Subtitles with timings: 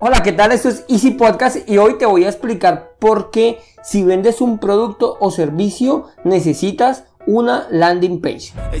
[0.00, 0.52] Hola, ¿qué tal?
[0.52, 4.58] Esto es Easy Podcast y hoy te voy a explicar por qué si vendes un
[4.58, 8.52] producto o servicio necesitas una landing page.
[8.70, 8.80] They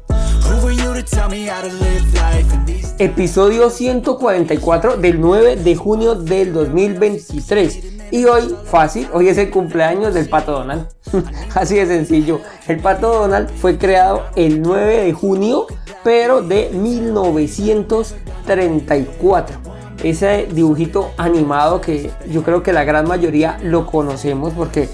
[2.99, 7.83] Episodio 144 del 9 de junio del 2023.
[8.11, 10.89] Y hoy, fácil, hoy es el cumpleaños del Pato Donald.
[11.55, 12.41] Así de sencillo.
[12.67, 15.67] El Pato Donald fue creado el 9 de junio,
[16.03, 19.55] pero de 1934.
[20.03, 24.89] Ese dibujito animado que yo creo que la gran mayoría lo conocemos porque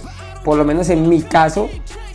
[0.47, 1.67] por lo menos en mi caso,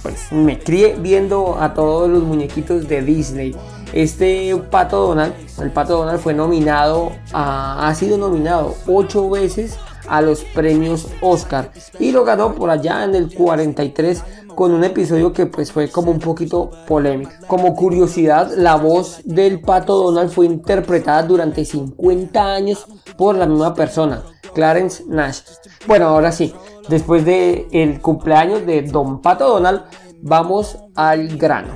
[0.02, 3.54] pues me crié viendo a todos los muñequitos de Disney.
[3.92, 9.76] Este Pato Donald, el Pato Donald fue nominado, a- ha sido nominado ocho veces
[10.08, 14.22] a los premios Oscar y lo ganó por allá en el 43
[14.54, 17.30] con un episodio que pues fue como un poquito polémico.
[17.46, 22.86] Como curiosidad, la voz del Pato Donald fue interpretada durante 50 años
[23.16, 24.22] por la misma persona,
[24.54, 25.40] Clarence Nash.
[25.86, 26.52] Bueno, ahora sí,
[26.88, 29.82] después del el cumpleaños de Don Pato Donald,
[30.22, 31.72] vamos al grano.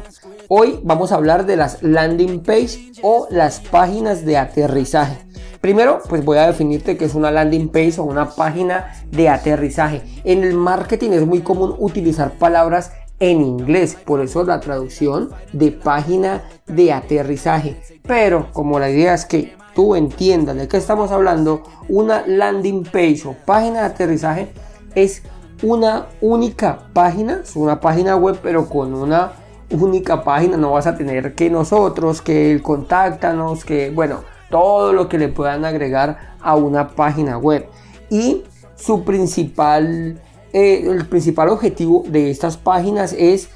[0.48, 5.18] Hoy vamos a hablar de las landing page o las páginas de aterrizaje.
[5.60, 10.02] Primero, pues voy a definirte qué es una landing page o una página de aterrizaje.
[10.24, 15.72] En el marketing es muy común utilizar palabras en inglés, por eso la traducción de
[15.72, 17.80] página de aterrizaje.
[18.06, 23.22] Pero como la idea es que tú entiendas de qué estamos hablando, una landing page
[23.26, 24.52] o página de aterrizaje
[24.96, 25.22] es
[25.62, 29.32] una única página, es una página web, pero con una
[29.70, 30.56] única página.
[30.56, 34.20] No vas a tener que nosotros, que el contáctanos, que bueno,
[34.50, 37.68] todo lo que le puedan agregar a una página web.
[38.10, 38.42] Y
[38.74, 40.20] su principal,
[40.52, 43.50] eh, el principal objetivo de estas páginas es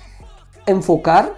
[0.66, 1.34] enfocar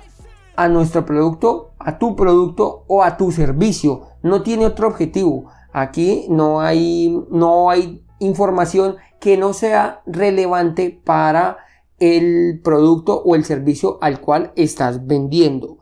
[0.56, 4.08] a nuestro producto, a tu producto o a tu servicio.
[4.22, 5.46] No tiene otro objetivo.
[5.72, 11.58] Aquí no hay, no hay información que no sea relevante para
[11.98, 15.78] el producto o el servicio al cual estás vendiendo.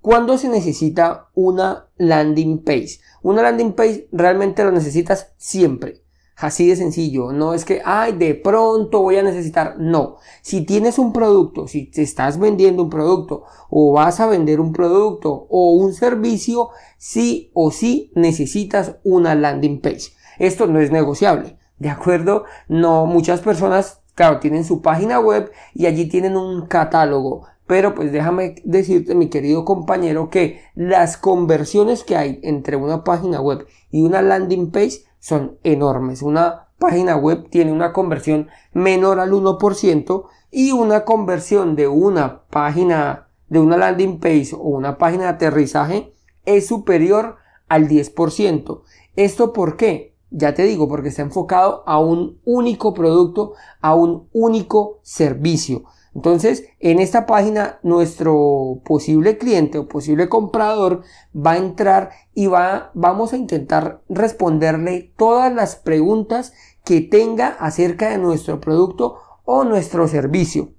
[0.00, 3.00] ¿Cuándo se necesita una landing page?
[3.22, 6.04] Una landing page realmente lo necesitas siempre.
[6.36, 7.32] Así de sencillo.
[7.32, 9.76] No es que, ay, de pronto voy a necesitar.
[9.78, 10.16] No.
[10.42, 14.72] Si tienes un producto, si te estás vendiendo un producto o vas a vender un
[14.72, 20.12] producto o un servicio, sí o sí necesitas una landing page.
[20.38, 21.56] Esto no es negociable.
[21.78, 22.44] ¿De acuerdo?
[22.68, 27.46] No, muchas personas, claro, tienen su página web y allí tienen un catálogo.
[27.66, 33.40] Pero pues déjame decirte, mi querido compañero, que las conversiones que hay entre una página
[33.40, 36.20] web y una landing page son enormes.
[36.20, 43.28] Una página web tiene una conversión menor al 1% y una conversión de una página,
[43.48, 46.12] de una landing page o una página de aterrizaje
[46.44, 47.36] es superior
[47.68, 48.82] al 10%.
[49.16, 50.13] ¿Esto por qué?
[50.36, 55.84] Ya te digo, porque está enfocado a un único producto, a un único servicio.
[56.12, 61.02] Entonces, en esta página, nuestro posible cliente o posible comprador
[61.34, 66.52] va a entrar y va, vamos a intentar responderle todas las preguntas
[66.84, 70.72] que tenga acerca de nuestro producto o nuestro servicio.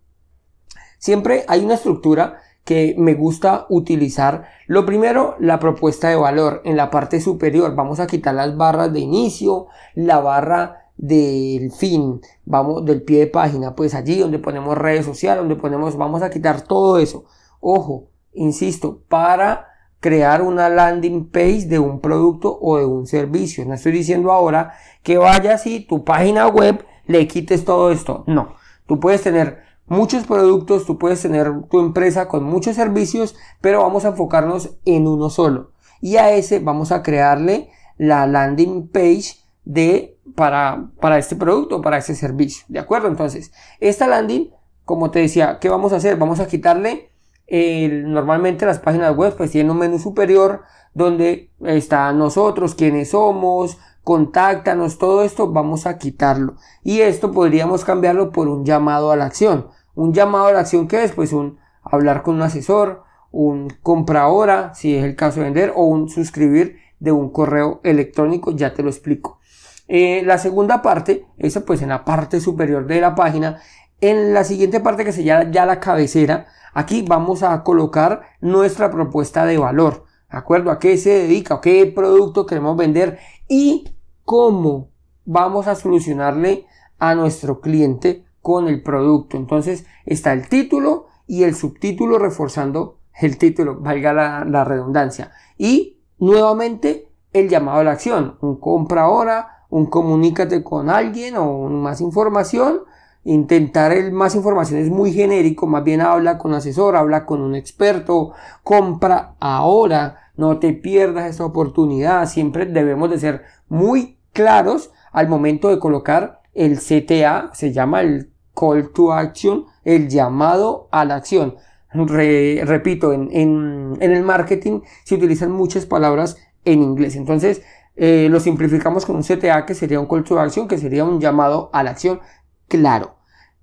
[0.99, 4.45] Siempre hay una estructura que me gusta utilizar.
[4.67, 6.61] Lo primero, la propuesta de valor.
[6.65, 12.21] En la parte superior vamos a quitar las barras de inicio, la barra del fin,
[12.45, 16.29] vamos del pie de página, pues allí donde ponemos redes sociales, donde ponemos, vamos a
[16.29, 17.25] quitar todo eso.
[17.59, 19.67] Ojo, insisto, para
[19.99, 23.65] crear una landing page de un producto o de un servicio.
[23.65, 24.73] No estoy diciendo ahora
[25.03, 28.23] que vayas y tu página web le quites todo esto.
[28.27, 28.55] No,
[28.87, 34.05] tú puedes tener muchos productos, tú puedes tener tu empresa con muchos servicios, pero vamos
[34.05, 35.71] a enfocarnos en uno solo.
[36.01, 41.97] Y a ese vamos a crearle la landing page de para, para este producto, para
[41.97, 42.65] este servicio.
[42.67, 43.07] ¿De acuerdo?
[43.07, 44.51] Entonces, esta landing,
[44.83, 46.17] como te decía, ¿qué vamos a hacer?
[46.17, 47.09] Vamos a quitarle
[47.47, 54.99] normalmente las páginas web pues tienen un menú superior donde está nosotros, quiénes somos, contáctanos,
[54.99, 56.55] todo esto vamos a quitarlo.
[56.83, 59.67] Y esto podríamos cambiarlo por un llamado a la acción.
[59.95, 64.21] Un llamado a la acción que es pues un hablar con un asesor, un compra
[64.21, 68.75] ahora, si es el caso de vender, o un suscribir de un correo electrónico, ya
[68.75, 69.39] te lo explico.
[69.87, 73.59] Eh, la segunda parte, esa pues en la parte superior de la página,
[74.01, 78.91] en la siguiente parte que se llama ya la cabecera, aquí vamos a colocar nuestra
[78.91, 80.69] propuesta de valor, ¿de acuerdo?
[80.69, 81.55] ¿A qué se dedica?
[81.55, 83.17] ¿A qué producto queremos vender?
[83.47, 83.94] Y
[84.25, 84.89] cómo
[85.23, 86.65] vamos a solucionarle
[86.99, 89.37] a nuestro cliente con el producto.
[89.37, 95.31] Entonces está el título y el subtítulo reforzando el título, valga la, la redundancia.
[95.57, 101.69] Y nuevamente el llamado a la acción, un compra ahora, un comunícate con alguien o
[101.69, 102.81] más información.
[103.23, 107.55] Intentar el más información es muy genérico, más bien habla con asesor, habla con un
[107.55, 108.33] experto,
[108.63, 115.69] compra ahora, no te pierdas esta oportunidad, siempre debemos de ser muy claros al momento
[115.69, 121.55] de colocar el CTA, se llama el Call to Action, el llamado a la acción.
[121.93, 127.61] repito, en, el marketing se utilizan muchas palabras en inglés, entonces
[127.95, 131.21] eh, lo simplificamos con un CTA que sería un call to action, que sería un
[131.21, 132.19] llamado a la acción
[132.67, 133.15] claro.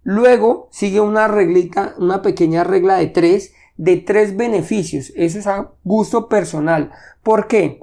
[0.02, 5.12] Luego sigue una reglita, una pequeña regla de tres, de tres beneficios.
[5.16, 6.90] Eso es a gusto personal.
[7.22, 7.80] ¿Por qué?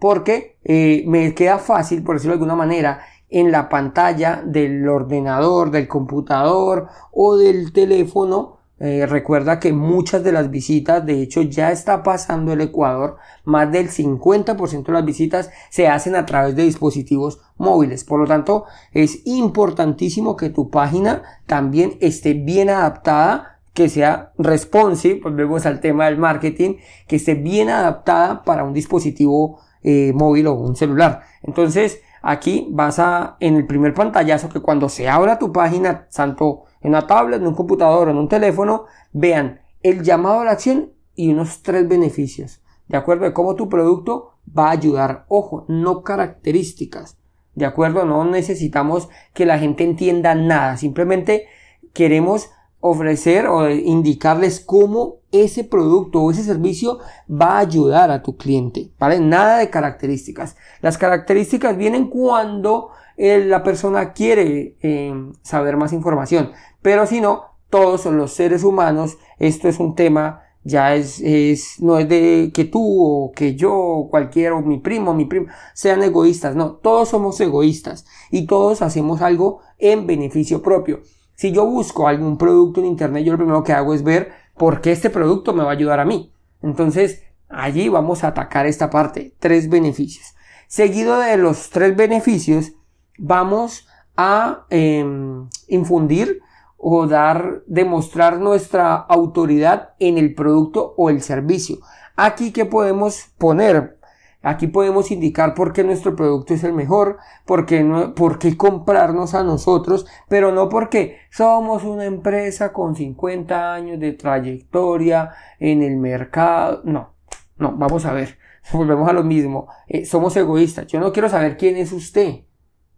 [0.00, 5.70] Porque eh, me queda fácil, por decirlo de alguna manera, en la pantalla del ordenador,
[5.70, 11.70] del computador o del teléfono, eh, recuerda que muchas de las visitas, de hecho ya
[11.70, 16.62] está pasando el Ecuador, más del 50% de las visitas se hacen a través de
[16.62, 18.04] dispositivos móviles.
[18.04, 25.20] Por lo tanto, es importantísimo que tu página también esté bien adaptada, que sea responsive,
[25.22, 26.76] volvemos al tema del marketing,
[27.06, 31.22] que esté bien adaptada para un dispositivo eh, móvil o un celular.
[31.42, 36.64] Entonces, aquí vas a, en el primer pantallazo, que cuando se abra tu página, tanto
[36.80, 40.52] en una tablet, en un computador o en un teléfono, vean el llamado a la
[40.52, 45.24] acción y unos tres beneficios, de acuerdo de cómo tu producto va a ayudar.
[45.28, 47.18] Ojo, no características,
[47.54, 51.46] de acuerdo, no necesitamos que la gente entienda nada, simplemente
[51.92, 52.50] queremos
[52.80, 56.98] ofrecer o indicarles cómo ese producto o ese servicio
[57.30, 59.20] va a ayudar a tu cliente, ¿vale?
[59.20, 60.56] Nada de características.
[60.80, 66.52] Las características vienen cuando eh, la persona quiere eh, saber más información.
[66.82, 69.18] Pero si no, todos son los seres humanos.
[69.38, 73.74] Esto es un tema, ya es, es, no es de que tú o que yo
[73.74, 76.56] o cualquiera o mi primo o mi primo sean egoístas.
[76.56, 81.00] No, todos somos egoístas y todos hacemos algo en beneficio propio.
[81.40, 84.82] Si yo busco algún producto en internet, yo lo primero que hago es ver por
[84.82, 86.34] qué este producto me va a ayudar a mí.
[86.60, 89.34] Entonces, allí vamos a atacar esta parte.
[89.38, 90.34] Tres beneficios.
[90.68, 92.72] Seguido de los tres beneficios,
[93.16, 93.88] vamos
[94.18, 96.42] a em, infundir
[96.76, 101.78] o dar, demostrar nuestra autoridad en el producto o el servicio.
[102.16, 103.98] Aquí que podemos poner,
[104.42, 107.84] aquí podemos indicar por qué nuestro producto es el mejor, por qué,
[108.14, 114.12] por qué comprarnos a nosotros, pero no porque somos una empresa con 50 años de
[114.12, 116.82] trayectoria en el mercado.
[116.84, 117.14] No,
[117.56, 118.38] no, vamos a ver,
[118.72, 119.68] volvemos a lo mismo.
[119.86, 120.86] Eh, somos egoístas.
[120.86, 122.44] Yo no quiero saber quién es usted.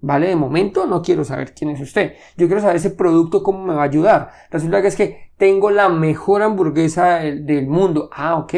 [0.05, 0.27] ¿Vale?
[0.27, 2.15] De momento no quiero saber quién es usted.
[2.37, 4.31] Yo quiero saber ese producto cómo me va a ayudar.
[4.51, 8.11] Resulta que es que tengo la mejor hamburguesa del, mundo.
[8.13, 8.53] Ah, ok.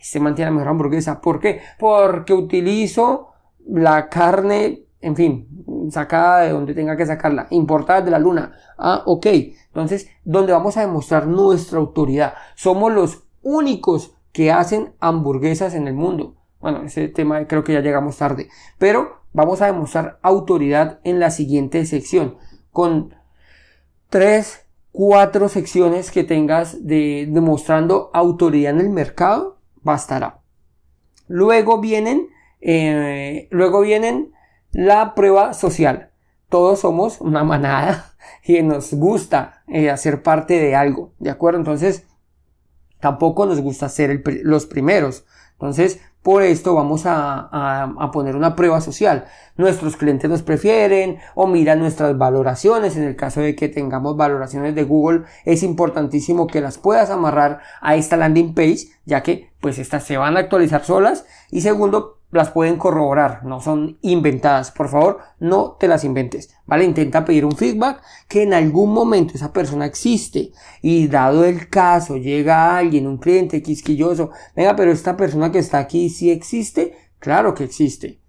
[0.00, 1.20] Este mantiene la mejor hamburguesa.
[1.20, 1.60] ¿Por qué?
[1.78, 3.28] Porque utilizo
[3.66, 8.52] la carne, en fin, sacada de donde tenga que sacarla, importada de la luna.
[8.78, 9.26] Ah, ok.
[9.66, 12.34] Entonces, donde vamos a demostrar nuestra autoridad.
[12.54, 16.36] Somos los únicos que hacen hamburguesas en el mundo.
[16.60, 18.48] Bueno, ese tema creo que ya llegamos tarde.
[18.78, 22.36] Pero vamos a demostrar autoridad en la siguiente sección
[22.70, 23.14] con
[24.08, 30.40] tres, cuatro secciones que tengas de demostrando autoridad en el mercado, bastará.
[31.26, 32.28] Luego vienen,
[32.60, 34.32] eh, luego vienen
[34.72, 36.10] la prueba social.
[36.48, 38.12] Todos somos una manada
[38.44, 41.58] y nos gusta eh, hacer parte de algo, ¿de acuerdo?
[41.58, 42.06] Entonces,
[43.00, 45.24] tampoco nos gusta ser los primeros.
[45.52, 49.26] Entonces, por esto vamos a, poner una prueba social.
[49.56, 52.96] Nuestros clientes nos prefieren o miran nuestras valoraciones.
[52.96, 57.60] En el caso de que tengamos valoraciones de Google, es importantísimo que las puedas amarrar
[57.80, 61.24] a esta landing page, ya que pues estas se van a actualizar solas.
[61.50, 64.70] Y segundo, las pueden corroborar, no son inventadas.
[64.70, 66.84] Por favor, no te las inventes, ¿vale?
[66.84, 72.16] Intenta pedir un feedback que en algún momento esa persona existe y dado el caso
[72.16, 77.54] llega alguien, un cliente quisquilloso, venga, pero esta persona que está aquí sí existe, claro
[77.54, 78.19] que existe.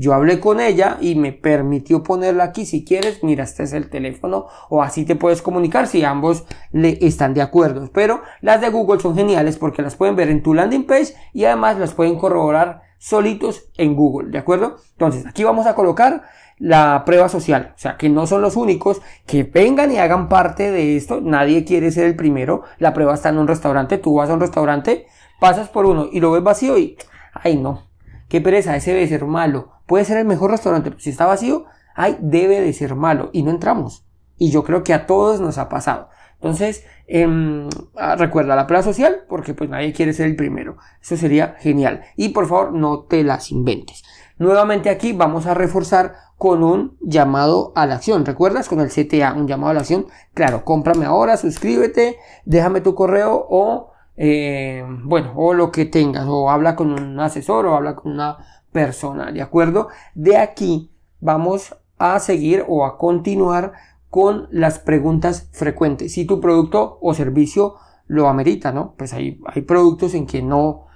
[0.00, 2.64] Yo hablé con ella y me permitió ponerla aquí.
[2.64, 6.96] Si quieres, mira, este es el teléfono o así te puedes comunicar si ambos le
[7.02, 7.90] están de acuerdo.
[7.92, 11.44] Pero las de Google son geniales porque las pueden ver en tu landing page y
[11.44, 14.76] además las pueden corroborar solitos en Google, ¿de acuerdo?
[14.92, 16.22] Entonces, aquí vamos a colocar
[16.56, 20.70] la prueba social, o sea, que no son los únicos que vengan y hagan parte
[20.70, 24.28] de esto, nadie quiere ser el primero, la prueba está en un restaurante, tú vas
[24.28, 25.06] a un restaurante,
[25.40, 26.96] pasas por uno y lo ves vacío y,
[27.32, 27.86] ay no,
[28.28, 31.64] qué pereza, ese debe ser malo, puede ser el mejor restaurante, pero si está vacío,
[31.96, 34.04] ay, debe de ser malo y no entramos.
[34.38, 36.10] Y yo creo que a todos nos ha pasado.
[36.34, 40.76] Entonces, em, ah, recuerda la prueba social porque pues nadie quiere ser el primero.
[41.02, 42.02] Eso sería genial.
[42.14, 44.04] Y por favor, no te las inventes.
[44.38, 48.24] Nuevamente aquí vamos a reforzar con un llamado a la acción.
[48.24, 48.68] ¿Recuerdas?
[48.68, 50.06] Con el CTA, un llamado a la acción.
[50.34, 56.26] Claro, cómprame ahora, suscríbete, déjame tu correo o, eh, bueno, o lo que tengas.
[56.28, 58.38] O habla con un asesor o habla con una
[58.72, 59.88] persona, ¿de acuerdo?
[60.14, 63.72] De aquí vamos a seguir o a continuar
[64.08, 66.12] con las preguntas frecuentes.
[66.12, 68.94] Si tu producto o servicio lo amerita, ¿no?
[68.96, 70.86] Pues hay, hay productos en que no,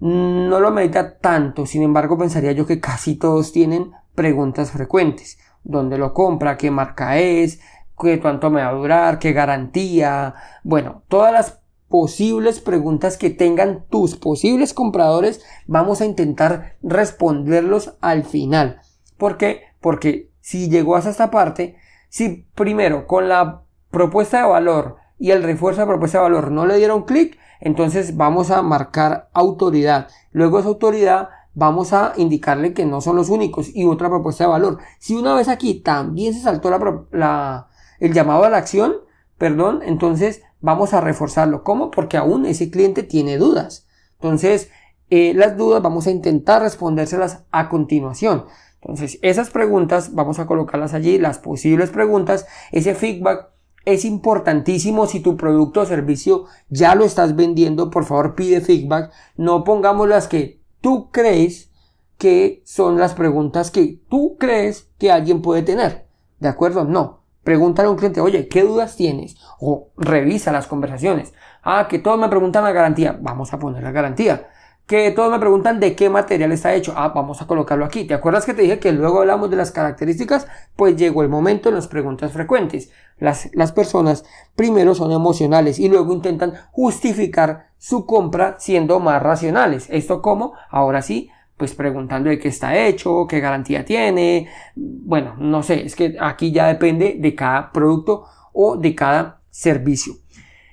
[0.00, 1.66] no lo amerita tanto.
[1.66, 5.38] Sin embargo, pensaría yo que casi todos tienen preguntas frecuentes.
[5.64, 6.56] ¿Dónde lo compra?
[6.56, 7.60] ¿Qué marca es?
[8.00, 9.18] ¿Qué cuánto me va a durar?
[9.18, 10.34] ¿Qué garantía?
[10.64, 11.59] Bueno, todas las
[11.90, 18.80] posibles preguntas que tengan tus posibles compradores, vamos a intentar responderlos al final.
[19.18, 19.62] ¿Por qué?
[19.80, 21.76] Porque si llegó hasta esta parte,
[22.08, 26.64] si primero con la propuesta de valor y el refuerzo de propuesta de valor no
[26.64, 30.06] le dieron clic, entonces vamos a marcar autoridad.
[30.30, 34.50] Luego esa autoridad vamos a indicarle que no son los únicos y otra propuesta de
[34.50, 34.78] valor.
[35.00, 36.70] Si una vez aquí también se saltó
[37.10, 37.66] la,
[37.98, 38.94] el llamado a la acción,
[39.38, 41.62] perdón, entonces vamos a reforzarlo.
[41.64, 41.90] ¿Cómo?
[41.90, 43.86] Porque aún ese cliente tiene dudas.
[44.14, 44.70] Entonces,
[45.10, 48.44] eh, las dudas vamos a intentar respondérselas a continuación.
[48.80, 53.50] Entonces, esas preguntas vamos a colocarlas allí, las posibles preguntas, ese feedback
[53.84, 59.10] es importantísimo si tu producto o servicio ya lo estás vendiendo, por favor pide feedback,
[59.36, 61.70] no pongamos las que tú crees
[62.18, 66.06] que son las preguntas que tú crees que alguien puede tener.
[66.38, 66.84] ¿De acuerdo?
[66.84, 67.19] No.
[67.50, 69.36] Pregúntale a un cliente, oye, ¿qué dudas tienes?
[69.58, 71.34] O revisa las conversaciones.
[71.64, 73.18] Ah, que todos me preguntan la garantía.
[73.20, 74.46] Vamos a poner la garantía.
[74.86, 76.94] Que todos me preguntan de qué material está hecho.
[76.96, 78.04] Ah, vamos a colocarlo aquí.
[78.04, 80.46] ¿Te acuerdas que te dije que luego hablamos de las características?
[80.76, 82.92] Pues llegó el momento en las preguntas frecuentes.
[83.18, 89.88] Las, las personas primero son emocionales y luego intentan justificar su compra siendo más racionales.
[89.90, 90.52] ¿Esto cómo?
[90.70, 91.30] Ahora sí,
[91.60, 94.48] pues preguntando de qué está hecho, qué garantía tiene.
[94.74, 98.24] Bueno, no sé, es que aquí ya depende de cada producto
[98.54, 100.14] o de cada servicio.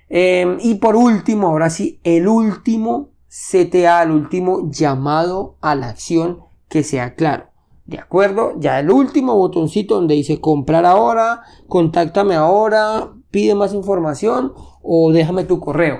[0.07, 6.39] Em, y por último, ahora sí, el último CTA, el último llamado a la acción
[6.69, 7.47] que sea claro.
[7.83, 8.53] ¿De acuerdo?
[8.57, 15.43] Ya el último botoncito donde dice comprar ahora, contáctame ahora, pide más información o déjame
[15.43, 15.97] tu correo.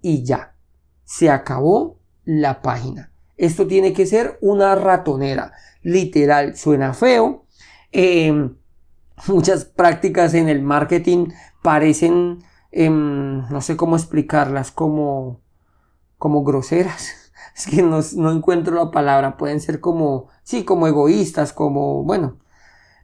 [0.00, 0.54] Y ya,
[1.04, 3.12] se acabó la página.
[3.38, 5.52] Esto tiene que ser una ratonera.
[5.82, 7.46] Literal, suena feo.
[7.92, 8.56] Em,
[9.28, 11.28] muchas prácticas en el marketing
[11.62, 12.40] parecen,
[12.72, 15.40] em, no sé cómo explicarlas, como,
[16.18, 17.14] como groseras.
[17.56, 19.36] Es que no, no encuentro la palabra.
[19.36, 22.38] Pueden ser como, sí, como egoístas, como, bueno.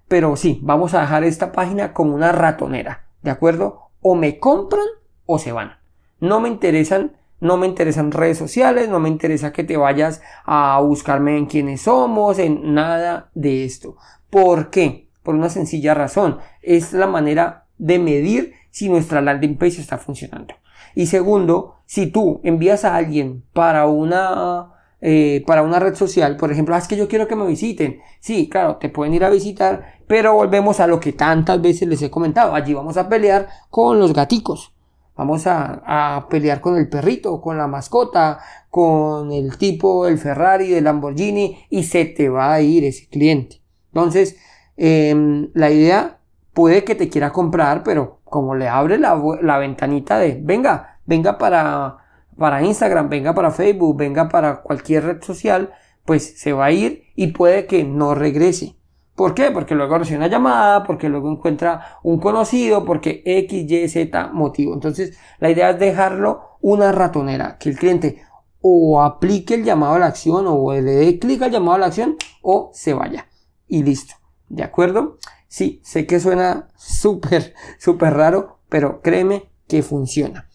[0.06, 3.08] Pero sí, vamos a dejar esta página como una ratonera.
[3.22, 3.90] ¿De acuerdo?
[4.00, 4.86] O me compran
[5.26, 5.78] o se van.
[6.20, 10.80] No me interesan no me interesan redes sociales, no me interesa que te vayas a
[10.80, 13.96] buscarme en quiénes somos, en nada de esto.
[14.30, 15.08] ¿Por qué?
[15.22, 16.38] Por una sencilla razón.
[16.62, 20.54] Es la manera de medir si nuestra landing page está funcionando.
[20.94, 24.70] Y segundo, si tú envías a alguien para una
[25.06, 28.00] eh, para una red social, por ejemplo, ah, es que yo quiero que me visiten.
[28.20, 32.00] Sí, claro, te pueden ir a visitar, pero volvemos a lo que tantas veces les
[32.00, 32.54] he comentado.
[32.54, 34.73] Allí vamos a pelear con los gaticos.
[35.16, 40.84] Vamos a, pelear con el perrito, con la mascota, con el tipo, el Ferrari, del
[40.84, 43.60] Lamborghini y se te va a ir ese cliente.
[43.92, 44.36] Entonces,
[44.76, 46.18] em, la idea
[46.52, 51.38] puede que te quiera comprar, pero como le abre la, la ventanita de, venga, venga
[51.38, 51.98] para,
[52.36, 55.72] para Instagram, venga para Facebook, venga para cualquier red social,
[56.04, 58.76] pues se va a ir y puede que no regrese.
[59.14, 59.50] ¿Por qué?
[59.52, 64.74] Porque luego recibe una llamada, porque luego encuentra un conocido, porque X, Y, Z motivo.
[64.74, 68.22] Entonces, la idea es dejarlo una ratonera, que el cliente
[68.60, 71.86] o aplique el llamado a la acción o le dé clic al llamado a la
[71.86, 73.28] acción o se vaya.
[73.68, 74.14] Y listo.
[74.48, 75.18] ¿De acuerdo?
[75.48, 80.48] Sí, sé que suena súper, súper raro, pero créeme que funciona.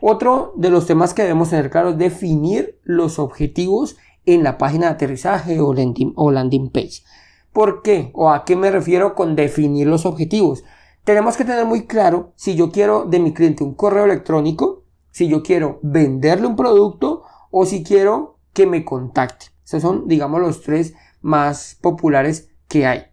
[0.00, 4.86] Otro de los temas que debemos tener claro es definir los objetivos en la página
[4.86, 7.02] de aterrizaje o landing, o landing page.
[7.52, 8.10] ¿Por qué?
[8.14, 10.64] ¿O a qué me refiero con definir los objetivos?
[11.04, 15.28] Tenemos que tener muy claro si yo quiero de mi cliente un correo electrónico, si
[15.28, 19.46] yo quiero venderle un producto o si quiero que me contacte.
[19.64, 23.04] Esos son, digamos, los tres más populares que hay.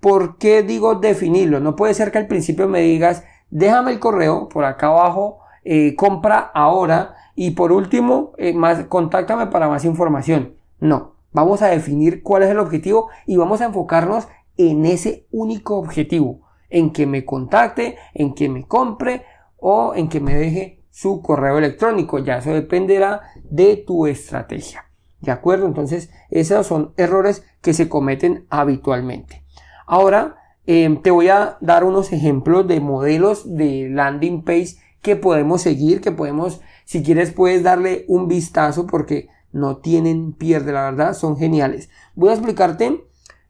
[0.00, 1.60] ¿Por qué digo definirlo?
[1.60, 5.94] No puede ser que al principio me digas, déjame el correo por acá abajo, eh,
[5.94, 10.54] compra ahora y por último, eh, más, contáctame para más información.
[10.80, 15.76] No, vamos a definir cuál es el objetivo y vamos a enfocarnos en ese único
[15.76, 19.24] objetivo, en que me contacte, en que me compre
[19.56, 22.18] o en que me deje su correo electrónico.
[22.18, 24.86] Ya eso dependerá de tu estrategia.
[25.20, 25.66] ¿De acuerdo?
[25.66, 29.44] Entonces, esos son errores que se cometen habitualmente.
[29.86, 35.62] Ahora, em, te voy a dar unos ejemplos de modelos de landing page que podemos
[35.62, 41.14] seguir, que podemos, si quieres, puedes darle un vistazo porque no tienen pierde, la verdad,
[41.14, 41.90] son geniales.
[42.14, 43.04] Voy a explicarte,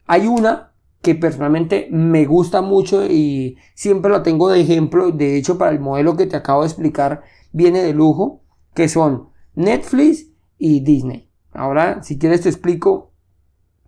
[0.06, 5.56] hay una que personalmente me gusta mucho y siempre la tengo de ejemplo, de hecho
[5.56, 8.42] para el modelo que te acabo de explicar viene de lujo,
[8.74, 10.26] que son Netflix
[10.58, 11.30] y Disney.
[11.52, 13.12] Ahora, si quieres te explico,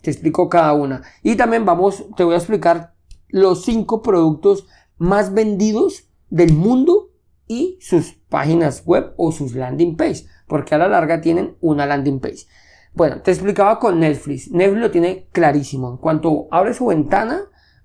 [0.00, 1.02] te explico cada una.
[1.22, 2.94] Y también vamos, te voy a explicar
[3.28, 4.66] los cinco productos
[4.98, 7.10] más vendidos del mundo
[7.46, 12.20] y sus páginas web o sus landing page, porque a la larga tienen una landing
[12.20, 12.46] page.
[12.92, 14.50] Bueno, te explicaba con Netflix.
[14.50, 15.92] Netflix lo tiene clarísimo.
[15.92, 17.40] En cuanto abres su ventana,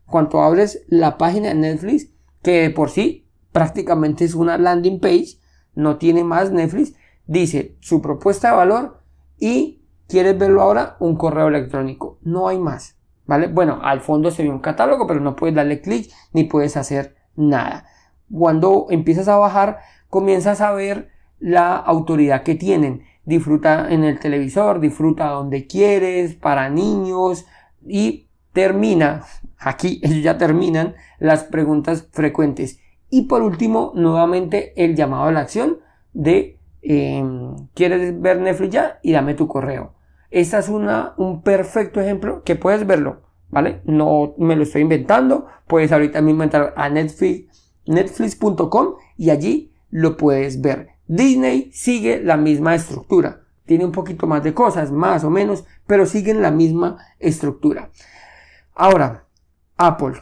[0.05, 2.09] cuanto abres la página de Netflix,
[2.41, 5.39] que por sí prácticamente es una landing page,
[5.75, 6.93] no tiene más Netflix,
[7.25, 9.01] dice su propuesta de valor
[9.39, 12.19] y quieres verlo ahora, un correo electrónico.
[12.21, 12.97] No hay más.
[13.25, 13.47] ¿Vale?
[13.47, 17.15] Bueno, al fondo se ve un catálogo, pero no puedes darle clic ni puedes hacer
[17.38, 17.86] nada
[18.31, 21.09] cuando empiezas a bajar, comienzas a ver
[21.39, 23.03] la autoridad que tienen.
[23.25, 27.46] Disfruta en el televisor, disfruta donde quieres, para niños
[27.86, 29.25] y termina,
[29.58, 32.79] aquí ya terminan las preguntas frecuentes.
[33.10, 35.77] Y por último, nuevamente el llamado a la acción
[36.13, 39.00] de em, ¿quieres ver Netflix ya?
[39.04, 39.93] Y dame tu correo.
[40.30, 43.82] Esta es una, un perfecto ejemplo que puedes verlo, ¿vale?
[43.86, 47.47] No me lo estoy inventando, puedes ahorita mismo entrar a Netflix
[47.88, 50.96] netflix.com y allí lo puedes ver.
[51.08, 53.41] Disney sigue la misma estructura.
[53.65, 57.89] Tiene un poquito más de cosas, más o menos, pero siguen la misma estructura.
[58.74, 59.26] Ahora,
[59.78, 60.22] Apple.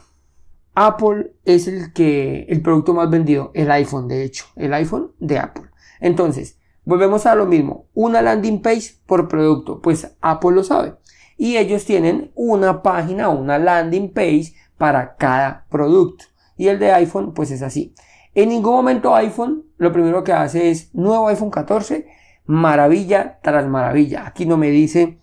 [0.74, 5.40] Apple es el que, el producto más vendido, el iPhone, de hecho, el iPhone de
[5.40, 5.66] Apple.
[6.00, 10.96] Entonces, volvemos a lo mismo, una landing page por producto, pues Apple lo sabe.
[11.38, 16.26] Y ellos tienen una página, una landing page para cada producto
[16.58, 17.94] y el de iPhone pues es así.
[18.34, 22.08] En ningún momento iPhone lo primero que hace es nuevo iPhone 14,
[22.46, 24.26] maravilla tras maravilla.
[24.28, 25.18] Aquí no me dice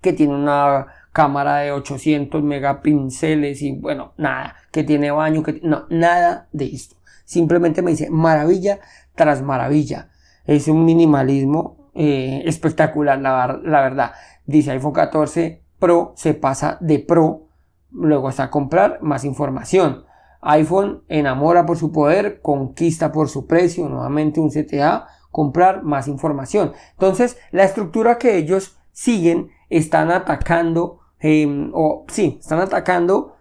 [0.00, 5.86] que tiene una cámara de 800 megapíxeles y bueno, nada, que tiene baño, que no,
[5.90, 6.96] nada de esto.
[7.24, 8.80] Simplemente me dice maravilla
[9.14, 10.08] tras maravilla.
[10.44, 14.12] Es un minimalismo eh, espectacular, la, la verdad.
[14.46, 17.48] Dice iPhone 14 Pro se pasa de Pro,
[17.90, 20.04] luego hasta comprar más información
[20.42, 26.72] iPhone enamora por su poder, conquista por su precio, nuevamente un CTA, comprar más información.
[26.92, 33.36] Entonces, la estructura que ellos siguen están atacando, em, o sí, están atacando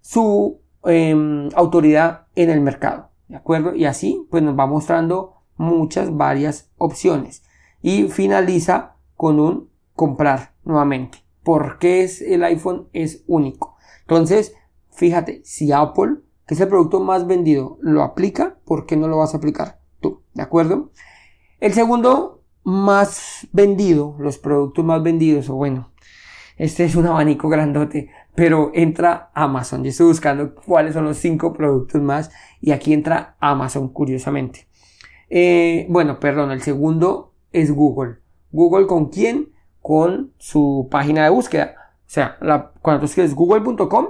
[0.00, 3.10] su em, autoridad en el mercado.
[3.28, 3.74] ¿De acuerdo?
[3.74, 7.42] Y así, pues nos va mostrando muchas, varias opciones.
[7.82, 11.18] Y finaliza con un comprar nuevamente.
[11.42, 12.88] porque es el iPhone?
[12.92, 13.76] Es único.
[14.00, 14.56] Entonces,
[14.90, 16.16] fíjate, si Apple
[16.46, 19.80] que es el producto más vendido, lo aplica, ¿por qué no lo vas a aplicar
[20.00, 20.22] tú?
[20.34, 20.92] ¿De acuerdo?
[21.60, 25.92] El segundo más vendido, los productos más vendidos, o bueno,
[26.56, 29.82] este es un abanico grandote, pero entra Amazon.
[29.82, 32.30] Yo estoy buscando cuáles son los cinco productos más
[32.60, 34.66] y aquí entra Amazon, curiosamente.
[35.28, 38.18] Eh, bueno, perdón, el segundo es Google.
[38.52, 39.52] Google con quién?
[39.80, 41.74] Con su página de búsqueda.
[42.00, 44.08] O sea, la, cuando tú escribes google.com,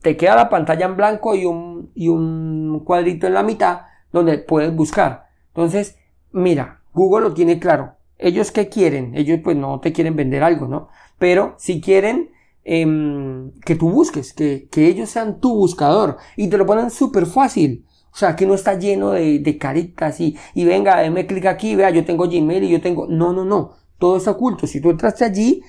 [0.00, 3.82] te queda la pantalla en blanco y un, y un cuadrito en la mitad
[4.12, 5.26] donde puedes buscar.
[5.48, 5.96] Entonces,
[6.32, 7.94] mira, Google lo tiene claro.
[8.18, 9.14] Ellos qué quieren?
[9.14, 10.88] Ellos pues no te quieren vender algo, ¿no?
[11.18, 12.30] Pero si quieren
[12.64, 17.26] em, que tú busques, que, que, ellos sean tu buscador y te lo ponen súper
[17.26, 17.86] fácil.
[18.12, 21.76] O sea, que no está lleno de, de caritas y, y venga, déme clic aquí,
[21.76, 23.06] vea, yo tengo Gmail y yo tengo...
[23.06, 23.74] No, no, no.
[23.98, 24.66] Todo está oculto.
[24.66, 25.62] Si tú entraste allí,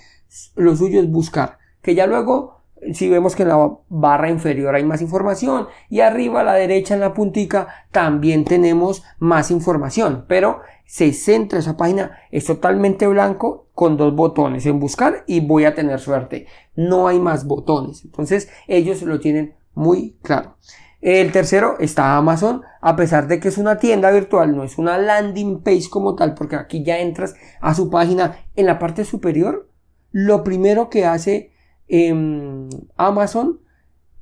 [0.56, 1.60] lo suyo es buscar.
[1.82, 2.61] Que ya luego
[2.94, 6.94] si vemos que en la barra inferior hay más información y arriba a la derecha
[6.94, 13.68] en la puntica también tenemos más información, pero se centra esa página, es totalmente blanco
[13.74, 16.48] con dos botones en buscar y voy a tener suerte.
[16.76, 18.04] No hay más botones.
[18.04, 20.58] Entonces ellos lo tienen muy claro.
[21.00, 24.98] El tercero está Amazon, a pesar de que es una tienda virtual, no es una
[24.98, 29.68] landing page como tal, porque aquí ya entras a su página en la parte superior.
[30.12, 31.51] Lo primero que hace
[31.92, 33.60] em, Amazon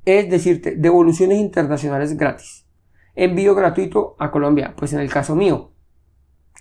[0.04, 2.66] es decirte devoluciones internacionales gratis.
[3.16, 5.72] Envío gratuito a Colombia, pues en el caso mío.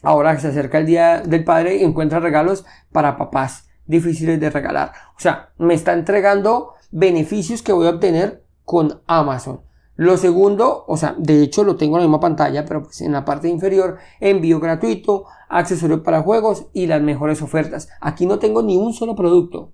[0.02, 4.92] Ahora que se acerca el Día del Padre, encuentra regalos para papás difíciles de regalar.
[5.16, 9.62] O sea, me está entregando beneficios que voy a obtener con Amazon.
[9.96, 13.12] Lo segundo, o sea, de hecho lo tengo en la misma pantalla, pero pues en
[13.12, 17.88] la parte inferior, envío gratuito, accesorio para juegos y las mejores ofertas.
[18.00, 19.72] Aquí no tengo ni un solo producto.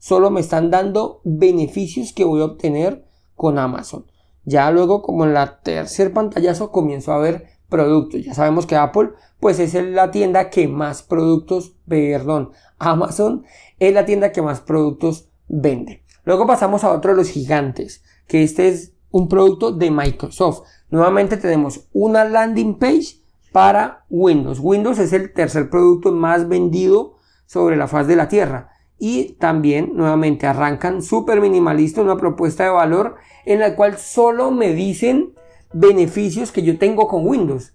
[0.00, 3.04] Solo me están dando beneficios que voy a obtener
[3.36, 4.06] con Amazon.
[4.44, 8.24] Ya luego, como en la tercer pantallazo, comienzo a ver productos.
[8.24, 13.44] Ya sabemos que Apple, pues es la tienda que más productos, perdón, Amazon
[13.78, 16.02] es la tienda que más productos vende.
[16.24, 20.62] Luego pasamos a otro de los gigantes, que este es un producto de Microsoft.
[20.88, 23.20] Nuevamente tenemos una landing page
[23.52, 24.60] para Windows.
[24.60, 28.70] Windows es el tercer producto más vendido sobre la faz de la Tierra.
[29.00, 34.74] Y también nuevamente arrancan súper minimalista una propuesta de valor en la cual solo me
[34.74, 35.32] dicen
[35.72, 37.72] beneficios que yo tengo con Windows.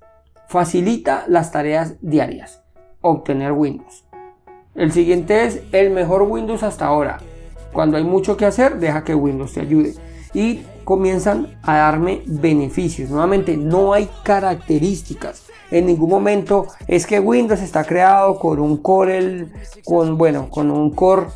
[0.47, 2.61] Facilita las tareas diarias.
[3.01, 4.05] Obtener Windows.
[4.75, 7.19] El siguiente es el mejor Windows hasta ahora.
[7.73, 9.95] Cuando hay mucho que hacer, deja que Windows te ayude.
[10.33, 13.09] Y comienzan a darme beneficios.
[13.09, 15.44] Nuevamente, no hay características.
[15.71, 19.47] En ningún momento es que Windows está creado con un core,
[19.84, 21.28] con bueno, con un core,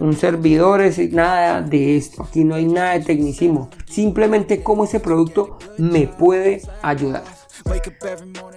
[0.00, 2.22] un servidor, nada de esto.
[2.22, 3.68] Aquí no hay nada de tecnicismo.
[3.86, 7.24] Simplemente cómo ese producto me puede ayudar.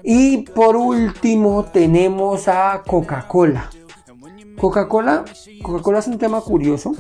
[0.04, 3.70] Y por último tenemos a Coca-Cola.
[4.58, 5.26] Coca-Cola,
[5.62, 6.96] Coca-Cola es un tema curioso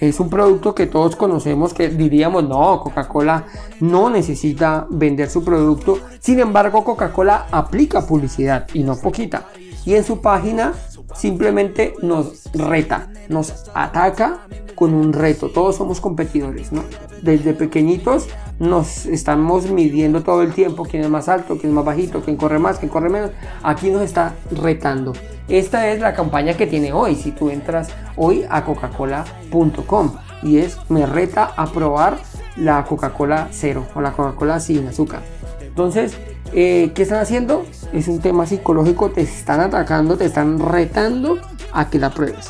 [0.00, 3.44] es un producto que todos conocemos que diríamos, no, Coca-Cola
[3.80, 5.98] no necesita vender su producto.
[6.20, 9.46] Sin embargo, Coca-Cola aplica publicidad y no poquita.
[9.84, 10.72] Y en su página
[11.14, 15.50] simplemente nos reta, nos ataca con un reto.
[15.50, 16.82] Todos somos competidores, ¿no?
[17.22, 21.84] Desde pequeñitos nos estamos midiendo todo el tiempo quién es más alto, quién es más
[21.84, 23.30] bajito, quién corre más, quién corre menos.
[23.62, 25.12] Aquí nos está retando.
[25.48, 27.14] Esta es la campaña que tiene hoy.
[27.16, 32.18] Si tú entras hoy a coca-cola.com y es me reta a probar
[32.56, 35.22] la Coca-Cola cero o la Coca-Cola sin azúcar.
[35.70, 36.16] Entonces,
[36.52, 37.64] eh, ¿qué están haciendo?
[37.92, 41.38] Es un tema psicológico, te están atacando, te están retando
[41.72, 42.48] a que la pruebes.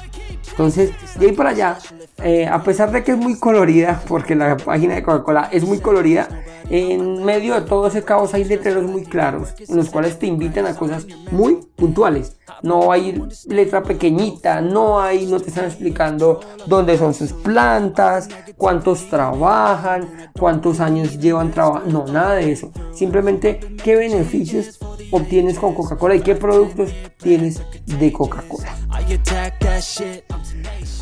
[0.51, 1.79] Entonces, de ahí para allá,
[2.23, 5.79] eh, a pesar de que es muy colorida, porque la página de Coca-Cola es muy
[5.79, 6.29] colorida,
[6.71, 10.67] en medio de todo ese caos hay letreros muy claros, en los cuales te invitan
[10.67, 12.37] a cosas muy puntuales.
[12.63, 19.09] No hay letra pequeñita, no hay, no te están explicando dónde son sus plantas, cuántos
[19.09, 22.71] trabajan, cuántos años llevan trabajando, no, nada de eso.
[22.93, 24.79] Simplemente qué beneficios
[25.11, 28.77] obtienes con Coca-Cola y qué productos tienes de Coca-Cola.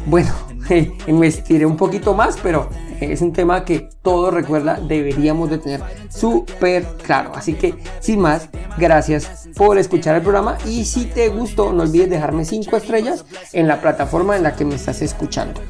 [0.07, 0.33] Bueno,
[1.23, 2.69] estiré un poquito más, pero
[3.01, 7.33] es un tema que todos recuerda deberíamos de tener súper claro.
[7.35, 12.11] Así que sin más, gracias por escuchar el programa y si te gustó no olvides
[12.11, 15.61] dejarme 5 estrellas en la plataforma en la que me estás escuchando.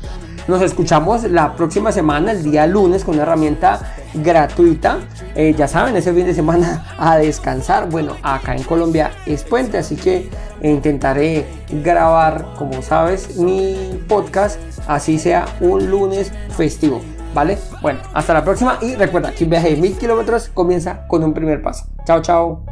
[0.48, 5.00] Nos escuchamos la próxima semana, el día lunes, con una herramienta gratuita.
[5.34, 7.90] Eh, ya saben, ese fin de semana a descansar.
[7.90, 10.30] Bueno, acá en Colombia es puente, así que
[10.62, 17.02] intentaré grabar, como sabes, mi podcast, así sea un lunes festivo.
[17.34, 17.58] ¿vale?
[17.82, 21.86] Bueno, hasta la próxima y recuerda, quien viaje 1000 kilómetros comienza con un primer paso.
[22.04, 22.64] Chao, chao.